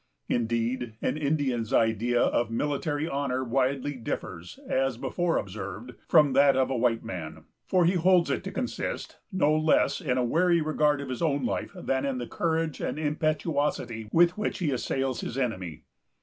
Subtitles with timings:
[0.27, 6.71] Indeed, an Indian's idea of military honor widely differs, as before observed, from that of
[6.71, 10.97] a white man; for he holds it to consist no less in a wary regard
[11.01, 15.37] to his own life than in the courage and impetuosity with which he assails his
[15.37, 15.83] enemy.